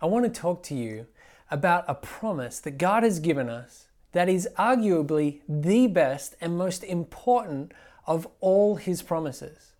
[0.00, 1.06] I want to talk to you
[1.50, 6.84] about a promise that God has given us that is arguably the best and most
[6.84, 7.72] important
[8.06, 9.72] of all His promises.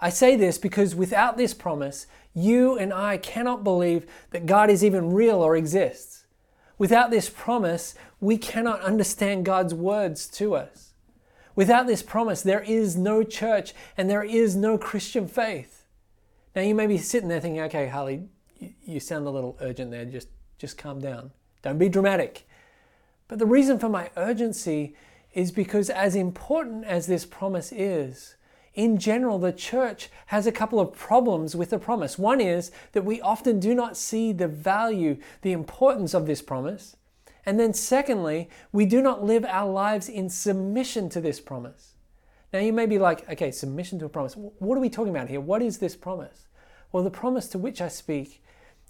[0.00, 4.84] I say this because without this promise, you and I cannot believe that God is
[4.84, 6.24] even real or exists.
[6.76, 10.92] Without this promise, we cannot understand God's words to us.
[11.54, 15.86] Without this promise, there is no church and there is no Christian faith.
[16.56, 18.28] Now, you may be sitting there thinking, okay, Harley,
[18.84, 20.04] you sound a little urgent there.
[20.04, 20.28] Just,
[20.58, 21.30] just calm down.
[21.62, 22.46] Don't be dramatic.
[23.28, 24.94] But the reason for my urgency
[25.32, 28.36] is because, as important as this promise is,
[28.74, 32.18] in general, the church has a couple of problems with the promise.
[32.18, 36.96] One is that we often do not see the value, the importance of this promise.
[37.46, 41.94] And then, secondly, we do not live our lives in submission to this promise.
[42.52, 44.34] Now, you may be like, okay, submission to a promise.
[44.36, 45.40] What are we talking about here?
[45.40, 46.46] What is this promise?
[46.92, 48.42] Well, the promise to which I speak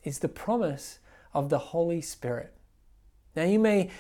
[0.05, 0.99] is the promise
[1.33, 2.53] of the Holy Spirit.
[3.35, 3.91] Now, you may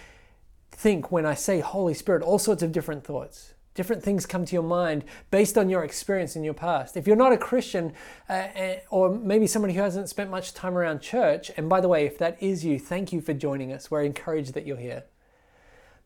[0.70, 3.54] think when I say Holy Spirit all sorts of different thoughts.
[3.74, 6.96] Different things come to your mind based on your experience in your past.
[6.96, 7.92] If you're not a Christian,
[8.28, 11.88] uh, uh, or maybe somebody who hasn't spent much time around church, and by the
[11.88, 13.90] way, if that is you, thank you for joining us.
[13.90, 15.04] We're encouraged that you're here.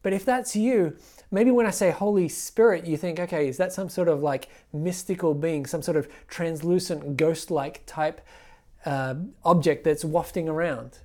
[0.03, 0.97] But if that's you,
[1.31, 4.49] maybe when I say Holy Spirit, you think, okay, is that some sort of like
[4.73, 8.23] mystical being, some sort of translucent ghost like type
[8.85, 10.99] uh, object that's wafting around?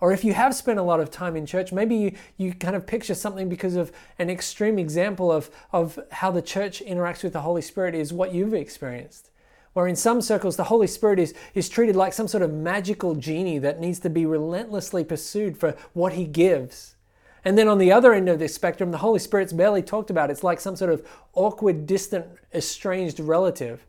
[0.00, 2.74] Or if you have spent a lot of time in church, maybe you, you kind
[2.74, 7.34] of picture something because of an extreme example of, of how the church interacts with
[7.34, 9.30] the Holy Spirit is what you've experienced.
[9.74, 13.14] Where in some circles, the Holy Spirit is, is treated like some sort of magical
[13.14, 16.96] genie that needs to be relentlessly pursued for what he gives.
[17.44, 20.30] And then on the other end of this spectrum, the Holy Spirit's barely talked about.
[20.30, 23.86] It's like some sort of awkward, distant, estranged relative.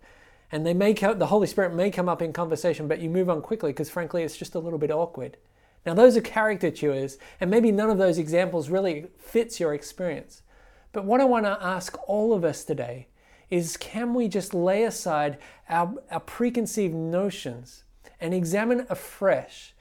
[0.52, 3.42] And they may the Holy Spirit may come up in conversation, but you move on
[3.42, 5.38] quickly because frankly, it's just a little bit awkward.
[5.86, 10.44] Now, those are caricatures, and maybe none of those examples really fits your experience.
[10.92, 13.08] But what I want to ask all of us today
[13.50, 15.38] is can we just lay aside
[15.70, 17.84] our, our preconceived notions
[18.20, 19.74] and examine afresh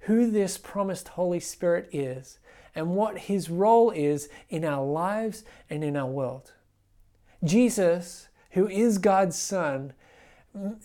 [0.00, 2.38] who this promised Holy Spirit is
[2.74, 6.52] and what his role is in our lives and in our world?
[7.42, 9.92] Jesus, who is God's Son,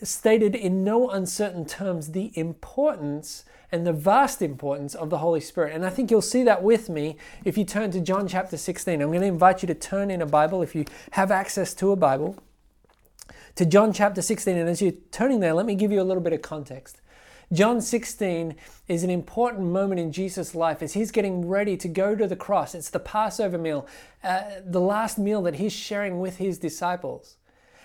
[0.01, 5.73] stated in no uncertain terms the importance and the vast importance of the Holy Spirit.
[5.73, 9.01] And I think you'll see that with me if you turn to John chapter 16.
[9.01, 11.91] I'm going to invite you to turn in a Bible if you have access to
[11.91, 12.37] a Bible
[13.55, 14.55] to John chapter 16.
[14.55, 17.01] And as you're turning there, let me give you a little bit of context.
[17.51, 18.55] John 16
[18.87, 22.35] is an important moment in Jesus' life as he's getting ready to go to the
[22.35, 22.75] cross.
[22.75, 23.87] It's the Passover meal,
[24.23, 27.37] uh, the last meal that he's sharing with his disciples.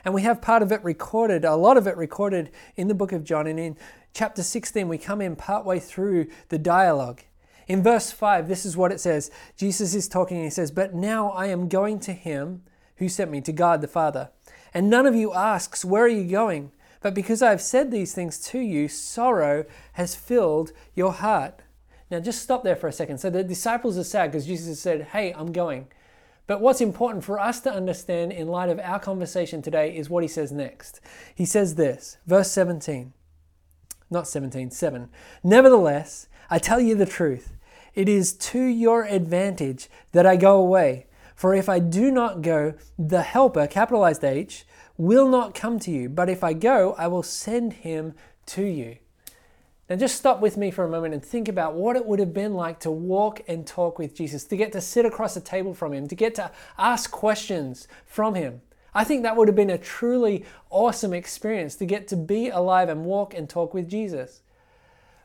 [0.04, 3.12] And we have part of it recorded, a lot of it recorded in the book
[3.12, 3.46] of John.
[3.46, 3.76] And in
[4.14, 7.22] chapter 16, we come in partway through the dialogue.
[7.68, 10.94] In verse 5, this is what it says Jesus is talking and he says, But
[10.94, 12.62] now I am going to him
[12.96, 14.30] who sent me, to God the Father.
[14.74, 16.72] And none of you asks, Where are you going?
[17.00, 21.62] But because I have said these things to you, sorrow has filled your heart.
[22.10, 23.18] Now just stop there for a second.
[23.18, 25.88] So the disciples are sad because Jesus said, Hey, I'm going.
[26.50, 30.24] But what's important for us to understand in light of our conversation today is what
[30.24, 31.00] he says next.
[31.32, 33.12] He says this, verse 17
[34.10, 35.08] not 17, 7.
[35.44, 37.56] Nevertheless, I tell you the truth.
[37.94, 41.06] It is to your advantage that I go away.
[41.36, 46.08] For if I do not go, the Helper, capitalized H, will not come to you.
[46.08, 48.14] But if I go, I will send him
[48.46, 48.96] to you.
[49.90, 52.32] Now, just stop with me for a moment and think about what it would have
[52.32, 55.74] been like to walk and talk with Jesus, to get to sit across a table
[55.74, 58.62] from him, to get to ask questions from him.
[58.94, 62.88] I think that would have been a truly awesome experience to get to be alive
[62.88, 64.42] and walk and talk with Jesus.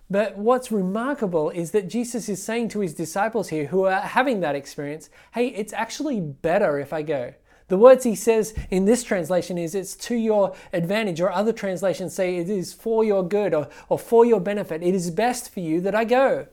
[0.10, 4.40] But what's remarkable is that Jesus is saying to his disciples here who are having
[4.40, 7.36] that experience, hey, it's actually better if I go.
[7.68, 12.14] The words he says in this translation is it's to your advantage, or other translations
[12.14, 14.84] say it is for your good or, or for your benefit.
[14.84, 16.48] It is best for you that I go.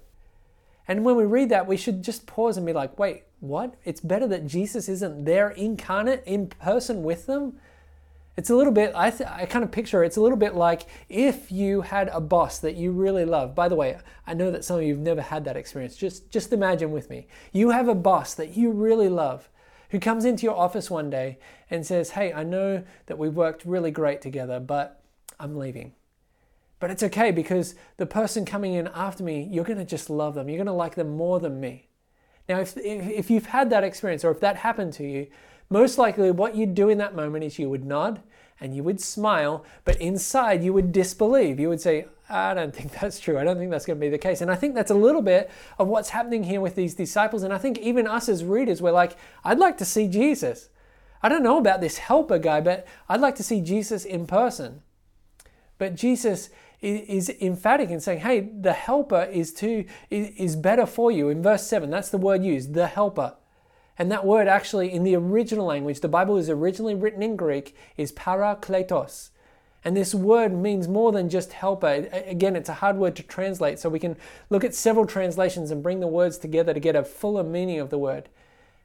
[0.89, 3.75] And when we read that, we should just pause and be like, wait, what?
[3.85, 7.55] It's better that Jesus isn't there incarnate in person with them?
[8.37, 10.87] It's a little bit, I, th- I kind of picture it's a little bit like
[11.11, 13.55] if you had a boss that you really love.
[13.55, 15.97] By the way, I know that some of you have never had that experience.
[15.97, 17.27] Just, just imagine with me.
[17.53, 19.51] You have a boss that you really love
[19.93, 21.39] who comes into your office one day
[21.71, 25.03] and says, Hey, I know that we've worked really great together, but
[25.39, 25.93] I'm leaving.
[26.81, 30.35] But it's okay because the person coming in after me, you're going to just love
[30.35, 30.49] them.
[30.49, 31.89] You're going to like them more than me.
[32.49, 35.27] Now, if, if you've had that experience or if that happened to you,
[35.69, 38.23] most likely what you'd do in that moment is you would nod
[38.63, 41.59] and you would smile, but inside you would disbelieve.
[41.59, 43.39] You would say, I don't think that's true.
[43.39, 44.41] I don't think that's going to be the case.
[44.41, 47.43] And I think that's a little bit of what's happening here with these disciples.
[47.43, 50.69] And I think even us as readers, we're like, I'd like to see Jesus.
[51.23, 54.83] I don't know about this helper guy, but I'd like to see Jesus in person.
[55.79, 56.49] But Jesus
[56.81, 61.29] is emphatic in saying, hey, the helper is to is better for you.
[61.29, 63.35] In verse 7, that's the word used, the helper.
[63.99, 67.77] And that word actually in the original language, the Bible is originally written in Greek,
[67.97, 69.31] is parakletos.
[69.85, 72.09] And this word means more than just helper.
[72.13, 74.17] Again, it's a hard word to translate, so we can
[74.49, 77.91] look at several translations and bring the words together to get a fuller meaning of
[77.91, 78.29] the word.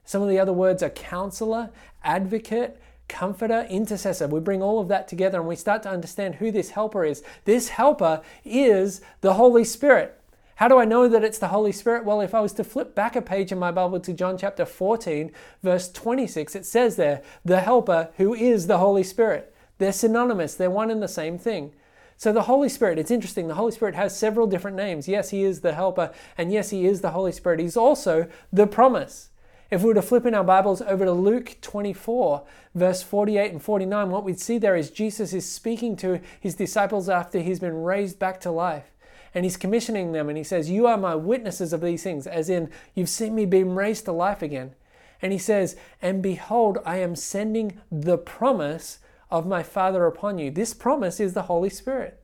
[0.04, 1.70] Some of the other words are counselor,
[2.02, 4.26] advocate, comforter, intercessor.
[4.26, 7.22] We bring all of that together and we start to understand who this helper is.
[7.44, 10.17] This helper is the Holy Spirit.
[10.58, 12.04] How do I know that it's the Holy Spirit?
[12.04, 14.66] Well, if I was to flip back a page in my Bible to John chapter
[14.66, 15.30] 14,
[15.62, 19.54] verse 26, it says there, the Helper who is the Holy Spirit.
[19.78, 21.74] They're synonymous, they're one and the same thing.
[22.16, 25.06] So the Holy Spirit, it's interesting, the Holy Spirit has several different names.
[25.06, 27.60] Yes, He is the Helper, and yes, He is the Holy Spirit.
[27.60, 29.28] He's also the promise.
[29.70, 32.42] If we were to flip in our Bibles over to Luke 24,
[32.74, 37.08] verse 48 and 49, what we'd see there is Jesus is speaking to his disciples
[37.08, 38.90] after he's been raised back to life
[39.34, 42.48] and he's commissioning them and he says, You are my witnesses of these things, as
[42.48, 44.74] in, you've seen me being raised to life again.
[45.20, 48.98] And he says, And behold, I am sending the promise
[49.30, 50.50] of my Father upon you.
[50.50, 52.22] This promise is the Holy Spirit.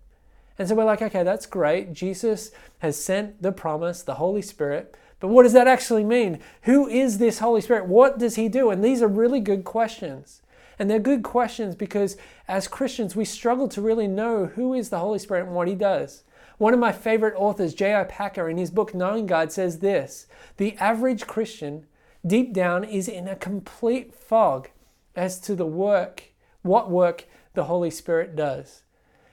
[0.59, 1.93] And so we're like, okay, that's great.
[1.93, 4.97] Jesus has sent the promise, the Holy Spirit.
[5.21, 6.41] But what does that actually mean?
[6.63, 7.87] Who is this Holy Spirit?
[7.87, 8.71] What does he do?
[8.71, 10.43] And these are really good questions.
[10.79, 12.17] And they're good questions because
[12.47, 15.75] as Christians, we struggle to really know who is the Holy Spirit and what he
[15.75, 16.25] does.
[16.59, 18.05] One of my favorite authors, J.I.
[18.05, 21.87] Packer, in his book Knowing God, says this The average Christian,
[22.27, 24.69] deep down, is in a complete fog
[25.17, 26.25] as to the work,
[26.63, 28.83] what work the Holy Spirit does.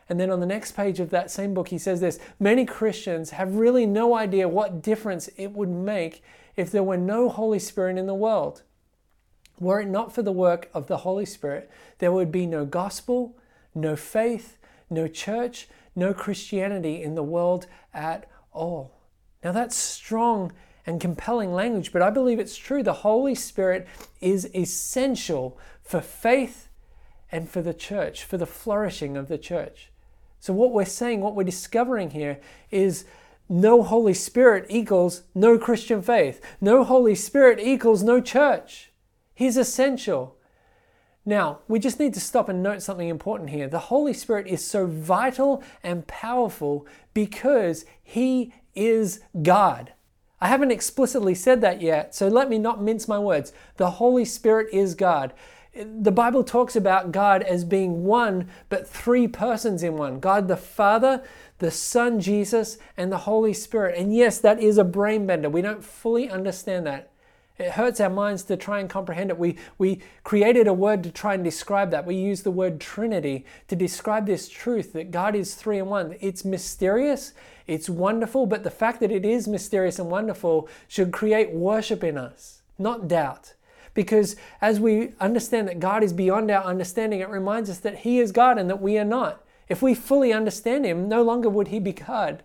[0.09, 3.31] And then on the next page of that same book, he says this Many Christians
[3.31, 6.23] have really no idea what difference it would make
[6.55, 8.63] if there were no Holy Spirit in the world.
[9.59, 11.69] Were it not for the work of the Holy Spirit,
[11.99, 13.37] there would be no gospel,
[13.75, 14.57] no faith,
[14.91, 18.99] no church, no Christianity in the world at all.
[19.43, 20.51] Now, that's strong
[20.85, 22.83] and compelling language, but I believe it's true.
[22.83, 23.87] The Holy Spirit
[24.19, 26.69] is essential for faith
[27.31, 29.91] and for the church, for the flourishing of the church.
[30.39, 32.39] So, what we're saying, what we're discovering here
[32.71, 33.05] is
[33.47, 36.41] no Holy Spirit equals no Christian faith.
[36.59, 38.91] No Holy Spirit equals no church.
[39.33, 40.37] He's essential.
[41.25, 43.67] Now, we just need to stop and note something important here.
[43.67, 49.93] The Holy Spirit is so vital and powerful because He is God.
[50.39, 53.53] I haven't explicitly said that yet, so let me not mince my words.
[53.77, 55.33] The Holy Spirit is God.
[55.75, 60.57] The Bible talks about God as being one, but three persons in one God the
[60.57, 61.23] Father,
[61.59, 63.95] the Son Jesus, and the Holy Spirit.
[63.97, 65.49] And yes, that is a brain bender.
[65.49, 67.11] We don't fully understand that.
[67.61, 69.37] It hurts our minds to try and comprehend it.
[69.37, 72.07] We, we created a word to try and describe that.
[72.07, 76.15] We use the word Trinity to describe this truth that God is three in one.
[76.19, 77.33] It's mysterious,
[77.67, 82.17] it's wonderful, but the fact that it is mysterious and wonderful should create worship in
[82.17, 83.53] us, not doubt.
[83.93, 88.19] Because as we understand that God is beyond our understanding, it reminds us that He
[88.19, 89.43] is God and that we are not.
[89.69, 92.41] If we fully understand Him, no longer would He be God.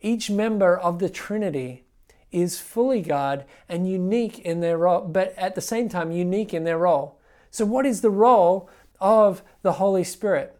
[0.00, 1.84] Each member of the Trinity
[2.32, 6.64] is fully God and unique in their role, but at the same time, unique in
[6.64, 7.18] their role.
[7.50, 8.68] So, what is the role
[9.00, 10.56] of the Holy Spirit?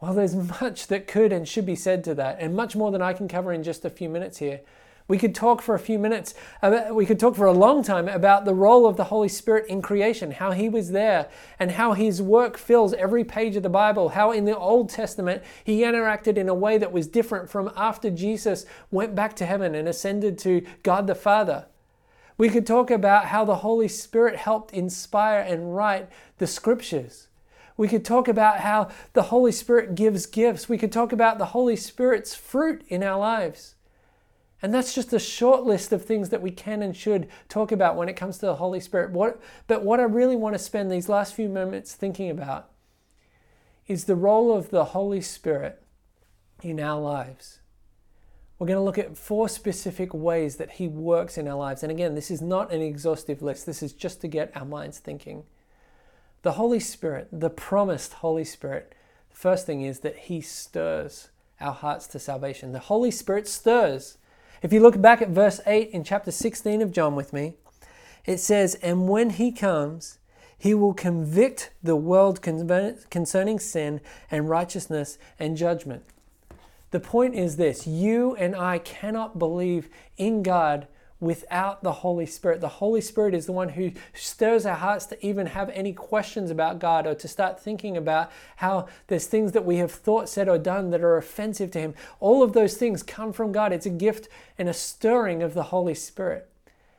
[0.00, 3.02] Well, there's much that could and should be said to that, and much more than
[3.02, 4.60] I can cover in just a few minutes here.
[5.08, 8.08] We could talk for a few minutes, about, we could talk for a long time
[8.08, 11.28] about the role of the Holy Spirit in creation, how He was there,
[11.58, 15.42] and how His work fills every page of the Bible, how in the Old Testament
[15.64, 19.74] He interacted in a way that was different from after Jesus went back to heaven
[19.74, 21.66] and ascended to God the Father.
[22.38, 27.28] We could talk about how the Holy Spirit helped inspire and write the scriptures.
[27.76, 30.68] We could talk about how the Holy Spirit gives gifts.
[30.68, 33.74] We could talk about the Holy Spirit's fruit in our lives.
[34.62, 37.96] And that's just a short list of things that we can and should talk about
[37.96, 39.10] when it comes to the Holy Spirit.
[39.10, 42.70] What, but what I really want to spend these last few moments thinking about
[43.88, 45.82] is the role of the Holy Spirit
[46.62, 47.58] in our lives.
[48.58, 51.82] We're going to look at four specific ways that He works in our lives.
[51.82, 55.00] And again, this is not an exhaustive list, this is just to get our minds
[55.00, 55.42] thinking.
[56.42, 58.94] The Holy Spirit, the promised Holy Spirit,
[59.30, 62.70] the first thing is that He stirs our hearts to salvation.
[62.70, 64.18] The Holy Spirit stirs.
[64.62, 67.54] If you look back at verse 8 in chapter 16 of John with me,
[68.24, 70.18] it says, And when he comes,
[70.56, 74.00] He will convict the world concerning sin
[74.30, 76.04] and righteousness and judgment.
[76.92, 80.86] The point is this you and I cannot believe in God
[81.22, 82.60] without the Holy Spirit.
[82.60, 86.50] The Holy Spirit is the one who stirs our hearts to even have any questions
[86.50, 90.48] about God or to start thinking about how there's things that we have thought, said,
[90.48, 91.94] or done that are offensive to Him.
[92.18, 93.72] All of those things come from God.
[93.72, 96.50] It's a gift and a stirring of the Holy Spirit.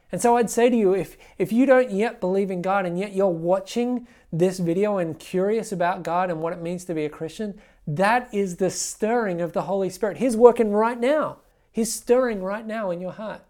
[0.09, 2.97] And so I'd say to you, if, if you don't yet believe in God and
[2.97, 7.03] yet you're watching this video and curious about God and what it means to be
[7.03, 10.17] a Christian, that is the stirring of the Holy Spirit.
[10.17, 11.39] He's working right now.
[11.73, 13.41] He's stirring right now in your heart.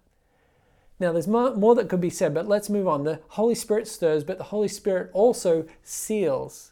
[0.99, 3.03] Now, there's more, more that could be said, but let's move on.
[3.03, 6.71] The Holy Spirit stirs, but the Holy Spirit also seals.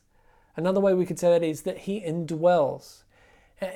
[0.55, 3.03] Another way we could say that is that He indwells.
[3.61, 3.67] Uh,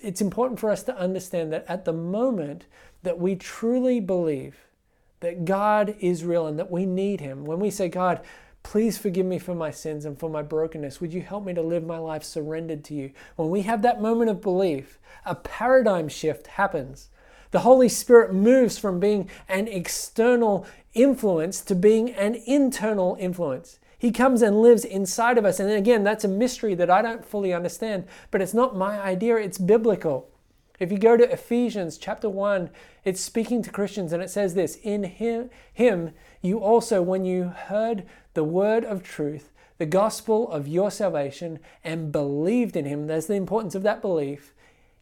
[0.00, 2.66] it's important for us to understand that at the moment
[3.02, 4.56] that we truly believe
[5.20, 7.44] that God is real and that we need Him.
[7.44, 8.20] When we say, God,
[8.62, 11.62] please forgive me for my sins and for my brokenness, would you help me to
[11.62, 13.12] live my life surrendered to you?
[13.36, 17.08] When we have that moment of belief, a paradigm shift happens.
[17.54, 23.78] The Holy Spirit moves from being an external influence to being an internal influence.
[23.96, 25.60] He comes and lives inside of us.
[25.60, 29.36] And again, that's a mystery that I don't fully understand, but it's not my idea,
[29.36, 30.28] it's biblical.
[30.80, 32.70] If you go to Ephesians chapter 1,
[33.04, 36.10] it's speaking to Christians and it says this In him, him,
[36.42, 42.10] you also, when you heard the word of truth, the gospel of your salvation, and
[42.10, 44.54] believed in him, there's the importance of that belief,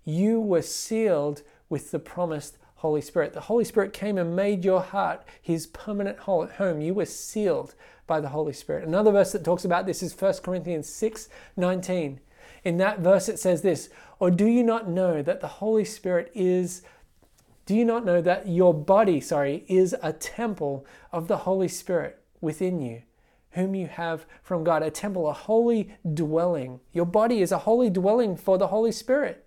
[0.04, 1.40] you were sealed
[1.72, 3.32] with the promised Holy Spirit.
[3.32, 6.82] The Holy Spirit came and made your heart his permanent home.
[6.82, 7.74] You were sealed
[8.06, 8.86] by the Holy Spirit.
[8.86, 12.20] Another verse that talks about this is 1 Corinthians 6 19.
[12.64, 13.88] In that verse, it says this
[14.18, 16.82] Or do you not know that the Holy Spirit is,
[17.64, 22.22] do you not know that your body, sorry, is a temple of the Holy Spirit
[22.42, 23.00] within you?
[23.52, 26.80] Whom you have from God, a temple, a holy dwelling.
[26.92, 29.41] Your body is a holy dwelling for the Holy Spirit.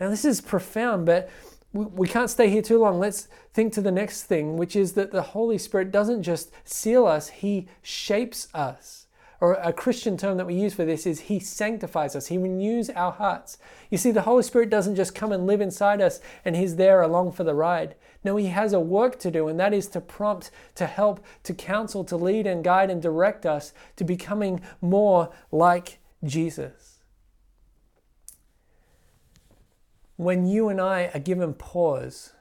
[0.00, 1.28] Now, this is profound, but
[1.72, 2.98] we can't stay here too long.
[2.98, 7.06] Let's think to the next thing, which is that the Holy Spirit doesn't just seal
[7.06, 9.08] us, He shapes us
[9.40, 12.90] or a Christian term that we use for this is He sanctifies us, He renews
[12.90, 13.58] our hearts.
[13.90, 17.02] You see, the Holy Spirit doesn't just come and live inside us and He's there
[17.02, 17.94] along for the ride.
[18.24, 21.54] No, He has a work to do, and that is to prompt, to help, to
[21.54, 26.87] counsel, to lead and guide and direct us to becoming more like Jesus.
[30.18, 32.32] When you and I are given pause,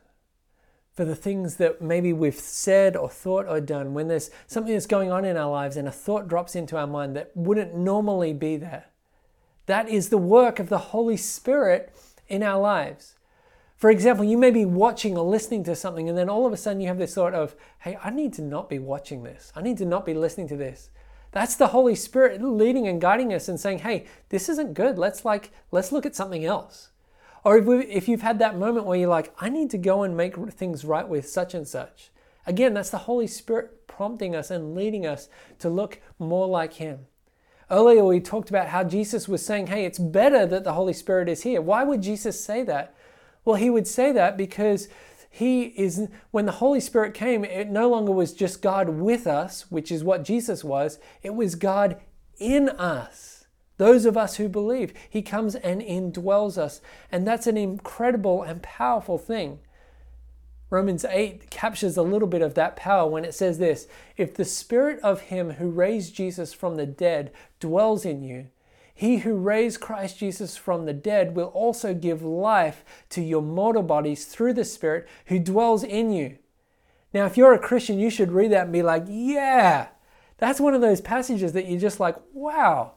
[0.94, 4.88] for the things that maybe we've said or thought or done, when there's something that's
[4.88, 8.34] going on in our lives and a thought drops into our mind that wouldn't normally
[8.34, 8.86] be there.
[9.68, 11.96] That is the work of the Holy Spirit
[12.28, 13.14] in our lives.
[13.76, 16.58] For example, you may be watching or listening to something, and then all of a
[16.58, 19.54] sudden you have this thought of, hey, I need to not be watching this.
[19.56, 20.90] I need to not be listening to this.
[21.32, 24.98] That's the Holy Spirit leading and guiding us and saying, hey, this isn't good.
[24.98, 26.90] Let's like, let's look at something else.
[27.44, 30.04] Or if, we, if you've had that moment where you're like, I need to go
[30.04, 32.10] and make things right with such and such.
[32.46, 35.30] Again, that's the Holy Spirit prompting us and leading us
[35.60, 37.08] to look more like Him.
[37.70, 41.28] Earlier, we talked about how Jesus was saying, Hey, it's better that the Holy Spirit
[41.28, 41.62] is here.
[41.62, 42.96] Why would Jesus say that?
[43.44, 44.88] Well, He would say that because
[45.30, 49.70] He is, when the Holy Spirit came, it no longer was just God with us,
[49.70, 52.00] which is what Jesus was, it was God
[52.40, 53.37] in us.
[53.78, 56.82] Those of us who believe, He comes and indwells us.
[57.12, 59.60] And that's an incredible and powerful thing.
[60.70, 64.46] Romans 8 captures a little bit of that power when it says this If the
[64.46, 68.48] Spirit of Him who raised Jesus from the dead dwells in you,
[68.98, 73.84] he who raised Christ Jesus from the dead will also give life to your mortal
[73.84, 76.40] bodies through the Spirit who dwells in you.
[77.14, 79.90] Now, if you're a Christian, you should read that and be like, yeah,
[80.40, 82.94] that's one of those passages that you're just like, wow,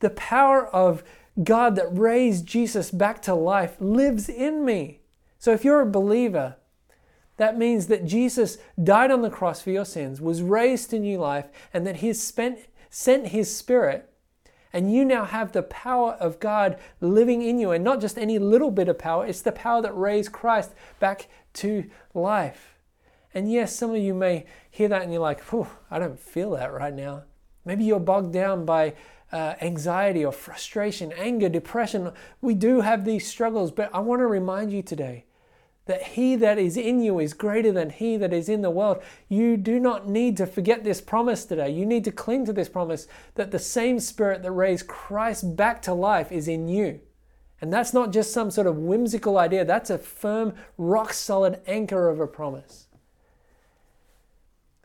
[0.00, 1.02] the power of
[1.42, 5.00] God that raised Jesus back to life lives in me.
[5.38, 6.56] So if you're a believer,
[7.36, 11.18] that means that Jesus died on the cross for your sins, was raised to new
[11.18, 12.58] life, and that He spent,
[12.90, 14.12] sent His Spirit.
[14.72, 18.38] And you now have the power of God living in you, and not just any
[18.38, 22.76] little bit of power, it's the power that raised Christ back to life.
[23.32, 25.42] And yes, some of you may hear that and you're like,
[25.90, 27.24] I don't feel that right now.
[27.64, 28.94] Maybe you're bogged down by
[29.32, 32.12] uh, anxiety or frustration, anger, depression.
[32.40, 35.24] We do have these struggles, but I want to remind you today
[35.86, 39.02] that he that is in you is greater than he that is in the world.
[39.28, 41.70] You do not need to forget this promise today.
[41.70, 45.82] You need to cling to this promise that the same spirit that raised Christ back
[45.82, 47.00] to life is in you.
[47.60, 52.08] And that's not just some sort of whimsical idea, that's a firm, rock solid anchor
[52.08, 52.86] of a promise.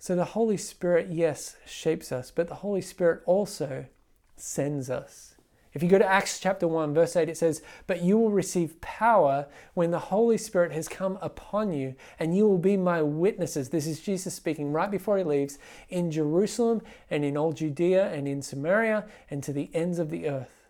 [0.05, 3.87] So the Holy Spirit, yes, shapes us, but the Holy Spirit also
[4.35, 5.33] sends us.
[5.73, 8.79] If you go to Acts chapter 1, verse 8, it says, But you will receive
[8.81, 13.69] power when the Holy Spirit has come upon you, and you will be my witnesses.
[13.69, 15.57] This is Jesus speaking right before he leaves
[15.89, 20.29] in Jerusalem and in all Judea and in Samaria and to the ends of the
[20.29, 20.67] earth.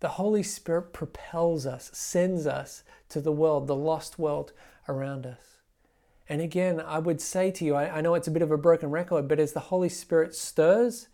[0.00, 4.52] The Holy Spirit propels us, sends us to the world, the lost world
[4.88, 5.55] around us.
[6.28, 8.58] And again, I would say to you, I, I know it's a bit of a
[8.58, 11.08] broken record, but as the Holy Spirit stirs,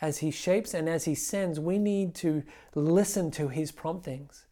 [0.00, 2.42] as He shapes and as He sends, we need to
[2.74, 4.46] listen to His promptings.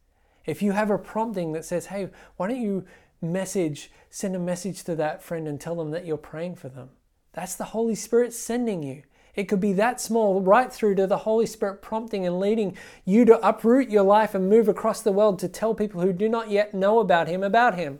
[0.45, 2.85] If you have a prompting that says, hey, why don't you
[3.21, 6.89] message, send a message to that friend and tell them that you're praying for them?
[7.33, 9.03] That's the Holy Spirit sending you.
[9.35, 12.75] It could be that small, right through to the Holy Spirit prompting and leading
[13.05, 16.27] you to uproot your life and move across the world to tell people who do
[16.27, 17.99] not yet know about Him about Him.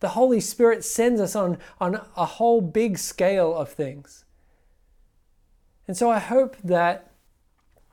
[0.00, 4.24] The Holy Spirit sends us on, on a whole big scale of things.
[5.86, 7.10] And so I hope that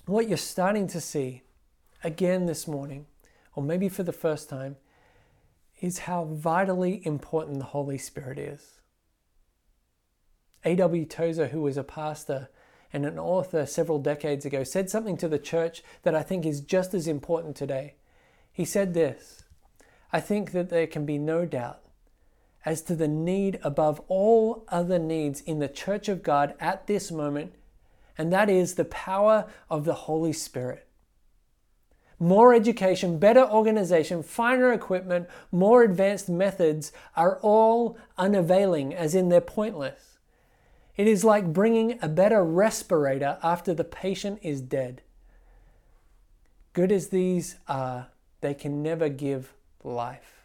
[0.05, 1.43] what you're starting to see
[2.03, 3.07] again this morning,
[3.55, 4.77] or maybe for the first time,
[5.81, 8.79] is how vitally important the Holy Spirit is.
[10.63, 11.05] A.W.
[11.05, 12.49] Tozer, who was a pastor
[12.93, 16.61] and an author several decades ago, said something to the church that I think is
[16.61, 17.95] just as important today.
[18.51, 19.43] He said this
[20.13, 21.86] I think that there can be no doubt
[22.65, 27.11] as to the need above all other needs in the church of God at this
[27.11, 27.53] moment
[28.17, 30.87] and that is the power of the Holy Spirit.
[32.19, 39.39] More education, better organization, finer equipment, more advanced methods are all unavailing, as in they're
[39.39, 40.17] pointless.
[40.95, 45.03] It is like bringing a better respirator after the patient is dead.
[46.73, 48.07] Good as these are,
[48.41, 50.36] they can never give life.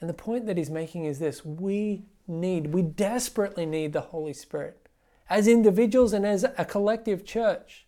[0.00, 4.32] And the point that he's making is this we need, we desperately need the Holy
[4.32, 4.88] Spirit
[5.28, 7.86] as individuals and as a collective church.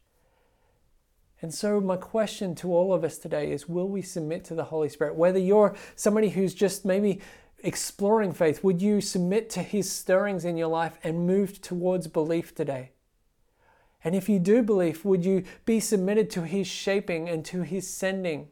[1.40, 4.64] And so, my question to all of us today is Will we submit to the
[4.64, 5.14] Holy Spirit?
[5.14, 7.20] Whether you're somebody who's just maybe
[7.62, 12.54] exploring faith, would you submit to His stirrings in your life and move towards belief
[12.54, 12.90] today?
[14.02, 17.88] And if you do believe, would you be submitted to His shaping and to His
[17.88, 18.48] sending?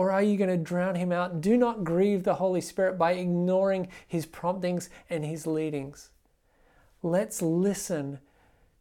[0.00, 1.42] Or are you going to drown Him out?
[1.42, 6.08] Do not grieve the Holy Spirit by ignoring His promptings and His leadings.
[7.02, 8.20] Let's listen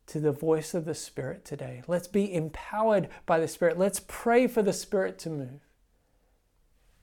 [0.08, 1.84] to the voice of the Spirit today.
[1.90, 3.78] Let's be empowered by the Spirit.
[3.78, 5.60] Let's pray for the Spirit to move.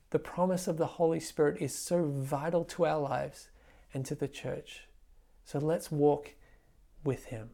[0.09, 3.50] The promise of the Holy Spirit is so vital to our lives
[3.92, 4.88] and to the church.
[5.44, 6.33] So let's walk
[7.05, 7.50] with Him.